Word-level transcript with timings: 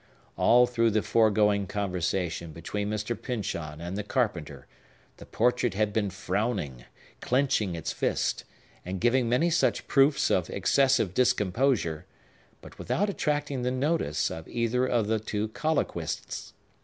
All 0.35 0.65
through 0.65 0.89
the 0.89 1.03
foregoing 1.03 1.67
conversation 1.67 2.53
between 2.53 2.89
Mr. 2.89 3.15
Pyncheon 3.15 3.79
and 3.79 3.95
the 3.95 4.01
carpenter, 4.03 4.65
the 5.17 5.27
portrait 5.27 5.75
had 5.75 5.93
been 5.93 6.09
frowning, 6.09 6.85
clenching 7.19 7.75
its 7.75 7.91
fist, 7.91 8.43
and 8.83 8.99
giving 8.99 9.29
many 9.29 9.51
such 9.51 9.87
proofs 9.87 10.31
of 10.31 10.49
excessive 10.49 11.13
discomposure, 11.13 12.07
but 12.63 12.79
without 12.79 13.11
attracting 13.11 13.61
the 13.61 13.69
notice 13.69 14.31
of 14.31 14.47
either 14.47 14.87
of 14.87 15.05
the 15.05 15.19
two 15.19 15.49
colloquists. 15.49 16.53